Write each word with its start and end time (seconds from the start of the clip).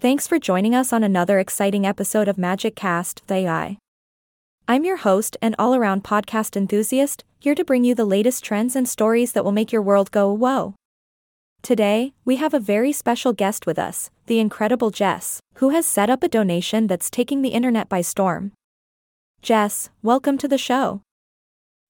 Thanks 0.00 0.28
for 0.28 0.38
joining 0.38 0.76
us 0.76 0.92
on 0.92 1.02
another 1.02 1.40
exciting 1.40 1.84
episode 1.84 2.28
of 2.28 2.38
Magic 2.38 2.76
Cast, 2.76 3.26
the 3.26 3.34
AI. 3.34 3.78
I'm 4.68 4.84
your 4.84 4.98
host 4.98 5.36
and 5.42 5.56
all 5.58 5.74
around 5.74 6.04
podcast 6.04 6.56
enthusiast, 6.56 7.24
here 7.40 7.56
to 7.56 7.64
bring 7.64 7.82
you 7.82 7.96
the 7.96 8.04
latest 8.04 8.44
trends 8.44 8.76
and 8.76 8.88
stories 8.88 9.32
that 9.32 9.44
will 9.44 9.50
make 9.50 9.72
your 9.72 9.82
world 9.82 10.12
go 10.12 10.32
whoa. 10.32 10.76
Today, 11.62 12.12
we 12.24 12.36
have 12.36 12.54
a 12.54 12.60
very 12.60 12.92
special 12.92 13.32
guest 13.32 13.66
with 13.66 13.76
us, 13.76 14.08
the 14.26 14.38
incredible 14.38 14.90
Jess, 14.92 15.40
who 15.54 15.70
has 15.70 15.84
set 15.84 16.08
up 16.08 16.22
a 16.22 16.28
donation 16.28 16.86
that's 16.86 17.10
taking 17.10 17.42
the 17.42 17.48
internet 17.48 17.88
by 17.88 18.00
storm. 18.00 18.52
Jess, 19.42 19.90
welcome 20.00 20.38
to 20.38 20.46
the 20.46 20.58
show. 20.58 21.02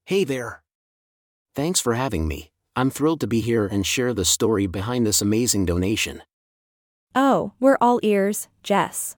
Hey 0.06 0.24
there. 0.24 0.62
Thanks 1.54 1.78
for 1.78 1.92
having 1.92 2.26
me. 2.26 2.48
I'm 2.74 2.88
thrilled 2.88 3.20
to 3.20 3.26
be 3.26 3.42
here 3.42 3.66
and 3.66 3.84
share 3.84 4.14
the 4.14 4.24
story 4.24 4.66
behind 4.66 5.06
this 5.06 5.20
amazing 5.20 5.66
donation. 5.66 6.22
Oh, 7.20 7.50
we're 7.58 7.78
all 7.80 7.98
ears, 8.04 8.46
Jess. 8.62 9.16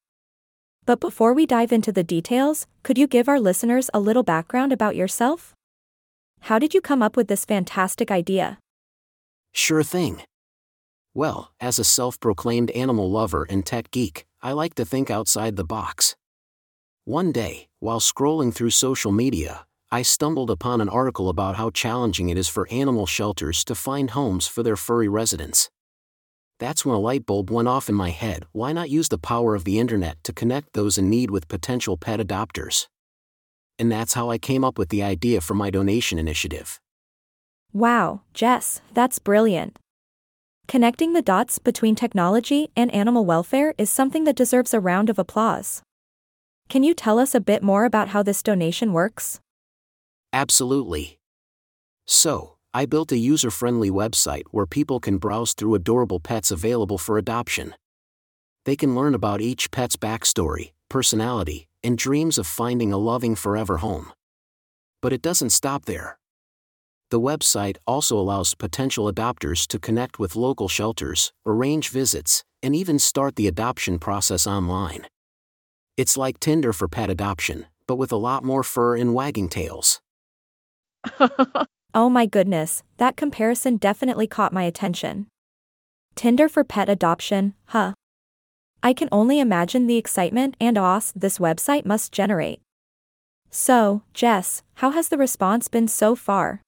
But 0.87 1.01
before 1.01 1.35
we 1.35 1.45
dive 1.45 1.71
into 1.71 1.93
the 1.93 2.03
details, 2.03 2.67
could 2.83 2.97
you 2.97 3.07
give 3.07 3.29
our 3.29 3.39
listeners 3.39 3.91
a 3.93 4.01
little 4.01 4.23
background 4.23 4.73
about 4.73 4.97
yourself? 4.97 5.53
How 6.49 6.59
did 6.59 6.73
you 6.73 6.81
come 6.81 7.03
up 7.03 7.15
with 7.15 7.29
this 7.29 7.45
fantastic 7.45 8.11
idea? 8.11 8.59
Sure 9.53 9.83
thing. 9.83 10.23
Well, 11.13 11.53
as 11.61 11.79
a 11.79 11.85
self 11.85 12.19
proclaimed 12.19 12.71
animal 12.71 13.11
lover 13.11 13.47
and 13.51 13.67
tech 13.67 13.91
geek, 13.91 14.25
I 14.41 14.53
like 14.53 14.77
to 14.77 14.87
think 14.87 15.11
outside 15.11 15.57
the 15.57 15.71
box. 15.77 16.17
One 17.05 17.33
day, 17.33 17.69
while 17.81 18.01
scrolling 18.01 18.55
through 18.55 18.71
social 18.71 19.13
media, 19.13 19.67
I 19.93 20.01
stumbled 20.01 20.51
upon 20.51 20.81
an 20.81 20.89
article 20.89 21.29
about 21.29 21.57
how 21.57 21.69
challenging 21.69 22.31
it 22.31 22.39
is 22.39 22.49
for 22.49 22.67
animal 22.71 23.05
shelters 23.05 23.63
to 23.65 23.75
find 23.75 24.13
homes 24.13 24.47
for 24.47 24.63
their 24.63 24.77
furry 24.77 25.09
residents. 25.09 25.69
That's 26.61 26.85
when 26.85 26.95
a 26.95 27.01
light 27.01 27.25
bulb 27.25 27.51
went 27.51 27.69
off 27.69 27.89
in 27.89 27.95
my 27.95 28.11
head 28.11 28.45
why 28.53 28.73
not 28.73 28.91
use 28.91 29.09
the 29.09 29.19
power 29.19 29.55
of 29.55 29.65
the 29.65 29.79
internet 29.79 30.23
to 30.25 30.33
connect 30.33 30.75
those 30.75 30.99
in 30.99 31.09
need 31.09 31.31
with 31.31 31.49
potential 31.49 31.97
pet 31.97 32.21
adopters? 32.21 32.87
And 33.79 33.91
that's 33.91 34.13
how 34.13 34.31
I 34.31 34.37
came 34.37 34.63
up 34.63 34.79
with 34.79 34.91
the 34.91 35.03
idea 35.03 35.41
for 35.41 35.55
my 35.55 35.71
donation 35.71 36.19
initiative. 36.19 36.79
Wow, 37.73 38.21
Jess, 38.35 38.83
that's 38.93 39.19
brilliant. 39.19 39.79
Connecting 40.69 41.15
the 41.15 41.23
dots 41.23 41.59
between 41.59 41.95
technology 41.95 42.69
and 42.77 42.93
animal 42.93 43.25
welfare 43.25 43.73
is 43.79 43.89
something 43.89 44.25
that 44.25 44.37
deserves 44.37 44.75
a 44.75 44.81
round 44.81 45.09
of 45.09 45.19
applause. 45.19 45.83
Can 46.69 46.83
you 46.83 46.93
tell 46.93 47.19
us 47.19 47.35
a 47.35 47.41
bit 47.41 47.63
more 47.63 47.87
about 47.87 48.09
how 48.09 48.23
this 48.23 48.43
donation 48.43 48.93
works? 48.93 49.41
Absolutely. 50.33 51.19
So, 52.07 52.57
I 52.73 52.87
built 52.87 53.11
a 53.11 53.17
user 53.17 53.51
friendly 53.51 53.91
website 53.91 54.45
where 54.53 54.65
people 54.65 55.01
can 55.01 55.19
browse 55.19 55.55
through 55.55 55.75
adorable 55.75 56.21
pets 56.21 56.53
available 56.53 56.99
for 56.99 57.19
adoption. 57.19 57.75
They 58.65 58.77
can 58.77 58.95
learn 58.95 59.13
about 59.13 59.41
each 59.41 59.73
pet's 59.73 59.97
backstory, 59.97 60.71
personality, 60.89 61.67
and 61.83 61.99
dreams 61.99 62.39
of 62.39 62.47
finding 62.47 62.93
a 62.93 62.97
loving 62.97 63.35
forever 63.35 63.79
home. 63.79 64.13
But 65.03 65.13
it 65.13 65.21
doesn't 65.21 65.51
stop 65.51 65.87
there. 65.87 66.21
The 67.11 67.19
website 67.19 67.77
also 67.89 68.17
allows 68.17 68.55
potential 68.55 69.13
adopters 69.13 69.67
to 69.67 69.81
connect 69.81 70.21
with 70.21 70.37
local 70.37 70.69
shelters, 70.69 71.33
arrange 71.45 71.89
visits, 71.89 72.45
and 72.63 72.77
even 72.77 73.01
start 73.01 73.35
the 73.35 73.49
adoption 73.49 73.99
process 73.99 74.47
online. 74.47 75.09
It's 75.97 76.17
like 76.17 76.39
Tinder 76.39 76.73
for 76.73 76.87
pet 76.87 77.11
adoption, 77.11 77.67
but 77.89 77.97
with 77.97 78.13
a 78.13 78.17
lot 78.17 78.45
more 78.45 78.63
fur 78.63 78.97
and 78.97 79.13
wagging 79.13 79.49
tails. 79.49 80.01
oh 81.95 82.09
my 82.09 82.27
goodness, 82.27 82.83
that 82.99 83.17
comparison 83.17 83.77
definitely 83.77 84.27
caught 84.27 84.53
my 84.53 84.65
attention. 84.65 85.27
Tinder 86.15 86.49
for 86.49 86.65
pet 86.65 86.89
adoption, 86.89 87.55
huh? 87.67 87.95
I 88.83 88.93
can 88.93 89.09
only 89.13 89.41
imagine 89.41 89.87
the 89.87 89.97
excitement 89.97 90.57
and 90.61 90.79
awe 90.79 91.01
this 91.15 91.39
website 91.39 91.85
must 91.85 92.13
generate. 92.13 92.61
So, 93.51 94.03
Jess, 94.15 94.63
how 94.75 94.91
has 94.91 95.09
the 95.09 95.19
response 95.19 95.69
been 95.69 95.89
so 95.89 96.15
far? 96.15 96.63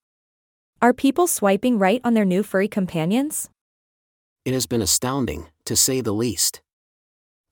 Are 0.81 0.93
people 0.93 1.27
swiping 1.27 1.79
right 1.79 2.01
on 2.03 2.15
their 2.15 2.25
new 2.25 2.43
furry 2.43 2.69
companions? 2.69 3.49
It 4.45 4.53
has 4.53 4.67
been 4.67 4.83
astounding, 4.83 5.47
to 5.67 5.77
say 5.77 6.01
the 6.01 6.13
least. 6.13 6.61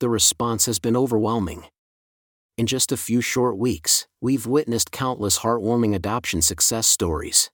The 0.01 0.09
response 0.09 0.67
has 0.67 0.79
been 0.79 0.97
overwhelming. 0.97 1.65
In 2.59 2.67
just 2.67 2.91
a 2.91 2.97
few 2.97 3.21
short 3.21 3.57
weeks, 3.57 4.09
we've 4.21 4.47
witnessed 4.47 4.91
countless 4.91 5.39
heartwarming 5.39 5.95
adoption 5.95 6.43
success 6.43 6.87
stories. 6.87 7.51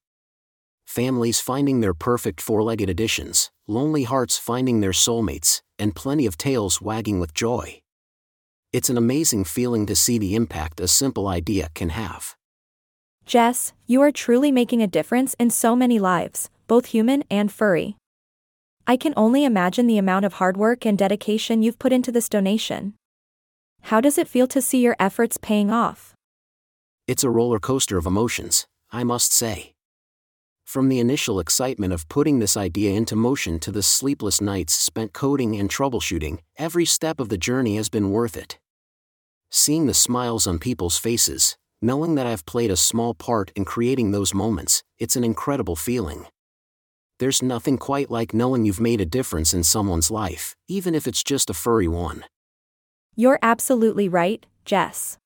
Families 0.87 1.41
finding 1.41 1.81
their 1.81 1.93
perfect 1.93 2.41
four 2.41 2.63
legged 2.63 2.89
additions, 2.89 3.51
lonely 3.67 4.05
hearts 4.05 4.39
finding 4.39 4.81
their 4.81 4.93
soulmates, 4.93 5.61
and 5.79 5.95
plenty 5.95 6.27
of 6.27 6.39
tails 6.39 6.81
wagging 6.81 7.21
with 7.21 7.35
joy. 7.35 7.81
It's 8.73 8.89
an 8.89 8.97
amazing 8.97 9.45
feeling 9.45 9.85
to 9.87 9.97
see 9.97 10.19
the 10.19 10.35
impact 10.35 10.81
a 10.81 10.89
simple 10.89 11.29
idea 11.29 11.69
can 11.75 11.91
have. 11.91 12.35
Jess, 13.27 13.73
you 13.87 14.01
are 14.01 14.13
truly 14.13 14.53
making 14.53 14.83
a 14.83 14.87
difference 14.87 15.35
in 15.39 15.51
so 15.51 15.75
many 15.75 15.99
lives, 15.99 16.49
both 16.67 16.87
human 16.87 17.25
and 17.31 17.51
furry. 17.51 17.97
I 18.87 18.97
can 18.97 19.13
only 19.17 19.45
imagine 19.45 19.89
the 19.89 19.99
amount 19.99 20.25
of 20.25 20.35
hard 20.35 20.57
work 20.57 20.87
and 20.87 20.97
dedication 20.97 21.63
you've 21.63 21.79
put 21.79 21.93
into 21.93 22.13
this 22.13 22.29
donation. 22.29 22.95
How 23.83 24.01
does 24.01 24.17
it 24.17 24.29
feel 24.29 24.47
to 24.49 24.63
see 24.63 24.81
your 24.81 24.97
efforts 25.01 25.37
paying 25.37 25.71
off? 25.71 26.15
It's 27.09 27.25
a 27.25 27.31
roller 27.31 27.59
coaster 27.59 27.99
of 27.99 28.07
emotions, 28.07 28.67
I 28.93 29.03
must 29.05 29.33
say. 29.33 29.76
From 30.67 30.89
the 30.89 30.99
initial 30.99 31.39
excitement 31.39 31.93
of 31.93 32.09
putting 32.09 32.41
this 32.41 32.57
idea 32.57 32.91
into 32.91 33.15
motion 33.15 33.61
to 33.61 33.71
the 33.71 33.85
sleepless 33.85 34.41
nights 34.41 34.75
spent 34.75 35.13
coding 35.13 35.55
and 35.55 35.71
troubleshooting, 35.71 36.41
every 36.59 36.85
step 36.85 37.21
of 37.21 37.29
the 37.29 37.39
journey 37.39 37.77
has 37.77 37.89
been 37.89 38.11
worth 38.11 38.37
it. 38.37 38.59
Seeing 39.49 39.87
the 39.87 39.95
smiles 39.95 40.45
on 40.45 40.59
people's 40.59 40.99
faces, 40.99 41.57
knowing 41.81 42.17
that 42.17 42.27
I've 42.27 42.45
played 42.47 42.73
a 42.73 42.77
small 42.77 43.15
part 43.15 43.53
in 43.55 43.65
creating 43.65 44.11
those 44.11 44.35
moments, 44.35 44.83
it's 44.99 45.15
an 45.15 45.23
incredible 45.23 45.77
feeling. 45.77 46.27
There's 47.21 47.45
nothing 47.45 47.79
quite 47.79 48.11
like 48.11 48.35
knowing 48.35 48.65
you've 48.65 48.81
made 48.81 49.01
a 49.01 49.07
difference 49.07 49.55
in 49.55 49.63
someone's 49.63 50.11
life, 50.11 50.57
even 50.67 50.97
if 50.97 51.07
it's 51.07 51.23
just 51.23 51.49
a 51.49 51.55
furry 51.55 51.89
one. 51.89 52.25
You're 53.15 53.39
absolutely 53.41 54.09
right, 54.09 54.45
Jess. 54.65 55.17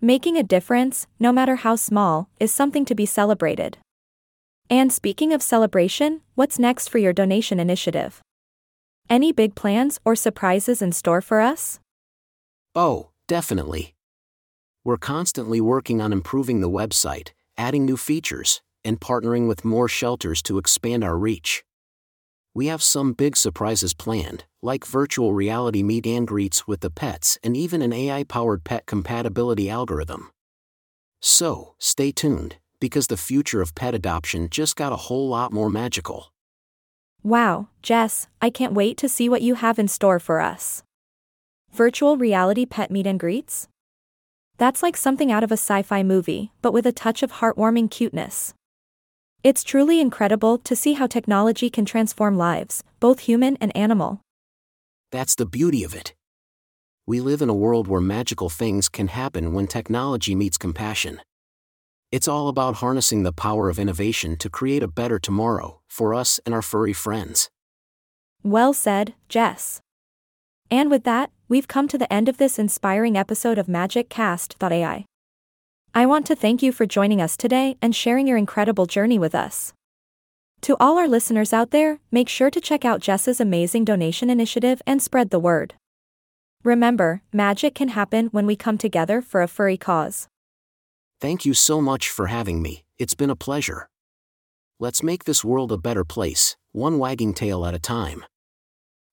Making 0.00 0.36
a 0.36 0.44
difference, 0.44 1.08
no 1.18 1.32
matter 1.32 1.56
how 1.56 1.74
small, 1.74 2.28
is 2.38 2.52
something 2.52 2.84
to 2.84 2.94
be 2.94 3.06
celebrated. 3.06 3.78
And 4.72 4.92
speaking 4.92 5.34
of 5.34 5.42
celebration, 5.42 6.22
what's 6.34 6.58
next 6.58 6.88
for 6.88 6.96
your 6.96 7.12
donation 7.12 7.60
initiative? 7.60 8.22
Any 9.08 9.30
big 9.30 9.54
plans 9.54 10.00
or 10.02 10.16
surprises 10.16 10.80
in 10.80 10.92
store 10.92 11.20
for 11.20 11.40
us? 11.42 11.78
Oh, 12.74 13.10
definitely 13.28 13.94
we're 14.84 14.96
constantly 14.96 15.60
working 15.60 16.00
on 16.00 16.12
improving 16.12 16.60
the 16.60 16.70
website, 16.70 17.32
adding 17.56 17.84
new 17.84 17.96
features, 17.96 18.60
and 18.84 19.00
partnering 19.00 19.46
with 19.46 19.64
more 19.64 19.88
shelters 19.88 20.42
to 20.42 20.58
expand 20.58 21.04
our 21.04 21.16
reach. 21.16 21.62
We 22.54 22.66
have 22.66 22.82
some 22.82 23.12
big 23.12 23.36
surprises 23.36 23.94
planned, 23.94 24.44
like 24.60 24.84
virtual 24.84 25.34
reality 25.34 25.82
meet 25.82 26.06
and 26.06 26.26
greets 26.26 26.66
with 26.66 26.80
the 26.80 26.90
pets 26.90 27.38
and 27.44 27.56
even 27.56 27.80
an 27.80 27.92
AI 27.92 28.24
powered 28.24 28.64
pet 28.64 28.86
compatibility 28.86 29.70
algorithm. 29.70 30.30
So, 31.20 31.74
stay 31.78 32.10
tuned, 32.10 32.56
because 32.82 33.06
the 33.06 33.16
future 33.16 33.62
of 33.62 33.76
pet 33.76 33.94
adoption 33.94 34.48
just 34.50 34.74
got 34.74 34.92
a 34.92 35.04
whole 35.06 35.28
lot 35.28 35.52
more 35.52 35.70
magical. 35.70 36.32
Wow, 37.22 37.68
Jess, 37.80 38.26
I 38.40 38.50
can't 38.50 38.74
wait 38.74 38.96
to 38.96 39.08
see 39.08 39.28
what 39.28 39.40
you 39.40 39.54
have 39.54 39.78
in 39.78 39.86
store 39.86 40.18
for 40.18 40.40
us. 40.40 40.82
Virtual 41.72 42.16
reality 42.16 42.66
pet 42.66 42.90
meet 42.90 43.06
and 43.06 43.20
greets? 43.20 43.68
That's 44.58 44.82
like 44.82 44.96
something 44.96 45.30
out 45.30 45.44
of 45.44 45.52
a 45.52 45.62
sci 45.62 45.82
fi 45.82 46.02
movie, 46.02 46.50
but 46.60 46.72
with 46.72 46.84
a 46.84 46.90
touch 46.90 47.22
of 47.22 47.34
heartwarming 47.34 47.88
cuteness. 47.88 48.52
It's 49.44 49.62
truly 49.62 50.00
incredible 50.00 50.58
to 50.58 50.74
see 50.74 50.94
how 50.94 51.06
technology 51.06 51.70
can 51.70 51.84
transform 51.84 52.36
lives, 52.36 52.82
both 52.98 53.20
human 53.20 53.56
and 53.60 53.70
animal. 53.76 54.20
That's 55.12 55.36
the 55.36 55.46
beauty 55.46 55.84
of 55.84 55.94
it. 55.94 56.14
We 57.06 57.20
live 57.20 57.42
in 57.42 57.48
a 57.48 57.54
world 57.64 57.86
where 57.86 58.00
magical 58.00 58.48
things 58.48 58.88
can 58.88 59.06
happen 59.06 59.52
when 59.52 59.68
technology 59.68 60.34
meets 60.34 60.58
compassion. 60.58 61.20
It's 62.12 62.28
all 62.28 62.48
about 62.48 62.76
harnessing 62.76 63.22
the 63.22 63.32
power 63.32 63.70
of 63.70 63.78
innovation 63.78 64.36
to 64.36 64.50
create 64.50 64.82
a 64.82 64.86
better 64.86 65.18
tomorrow 65.18 65.80
for 65.88 66.12
us 66.14 66.38
and 66.44 66.54
our 66.54 66.60
furry 66.60 66.92
friends. 66.92 67.48
Well 68.42 68.74
said, 68.74 69.14
Jess. 69.30 69.80
And 70.70 70.90
with 70.90 71.04
that, 71.04 71.30
we've 71.48 71.68
come 71.68 71.88
to 71.88 71.96
the 71.96 72.12
end 72.12 72.28
of 72.28 72.36
this 72.36 72.58
inspiring 72.58 73.16
episode 73.16 73.56
of 73.56 73.66
Magic 73.66 74.10
Cast.ai. 74.10 75.06
I 75.94 76.06
want 76.06 76.26
to 76.26 76.36
thank 76.36 76.62
you 76.62 76.70
for 76.70 76.84
joining 76.84 77.22
us 77.22 77.34
today 77.34 77.78
and 77.80 77.96
sharing 77.96 78.26
your 78.26 78.36
incredible 78.36 78.84
journey 78.84 79.18
with 79.18 79.34
us. 79.34 79.72
To 80.62 80.76
all 80.78 80.98
our 80.98 81.08
listeners 81.08 81.54
out 81.54 81.70
there, 81.70 81.98
make 82.10 82.28
sure 82.28 82.50
to 82.50 82.60
check 82.60 82.84
out 82.84 83.00
Jess's 83.00 83.40
amazing 83.40 83.86
donation 83.86 84.28
initiative 84.28 84.82
and 84.86 85.00
spread 85.00 85.30
the 85.30 85.38
word. 85.38 85.74
Remember, 86.62 87.22
magic 87.32 87.74
can 87.74 87.88
happen 87.88 88.26
when 88.32 88.44
we 88.44 88.54
come 88.54 88.76
together 88.76 89.22
for 89.22 89.40
a 89.40 89.48
furry 89.48 89.78
cause. 89.78 90.28
Thank 91.22 91.46
you 91.46 91.54
so 91.54 91.80
much 91.80 92.10
for 92.10 92.26
having 92.26 92.60
me, 92.60 92.82
it's 92.98 93.14
been 93.14 93.30
a 93.30 93.36
pleasure. 93.36 93.88
Let's 94.80 95.04
make 95.04 95.22
this 95.22 95.44
world 95.44 95.70
a 95.70 95.78
better 95.78 96.02
place, 96.02 96.56
one 96.72 96.98
wagging 96.98 97.32
tail 97.32 97.64
at 97.64 97.74
a 97.74 97.78
time. 97.78 98.24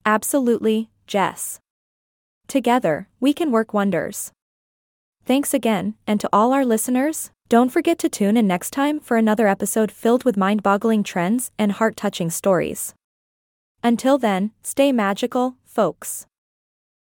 Absolutely, 0.08 0.90
Jess. 1.06 1.60
Together, 2.48 3.10
we 3.20 3.32
can 3.32 3.52
work 3.52 3.76
wonders. 3.76 4.32
Thanks 5.24 5.54
again, 5.54 5.94
and 6.08 6.20
to 6.20 6.28
all 6.34 6.52
our 6.52 6.66
listeners, 6.66 7.30
don't 7.48 7.70
forget 7.70 8.00
to 8.00 8.10
tune 8.10 8.38
in 8.38 8.48
next 8.48 8.72
time 8.72 9.00
for 9.00 9.16
another 9.16 9.48
episode 9.48 9.92
filled 9.92 10.24
with 10.24 10.36
mind 10.36 10.64
boggling 10.64 11.04
trends 11.04 11.52
and 11.60 11.74
heart 11.74 11.96
touching 11.96 12.32
stories. 12.32 12.96
Until 13.84 14.18
then, 14.18 14.50
stay 14.64 14.92
magical, 14.92 15.58
folks. 15.64 16.26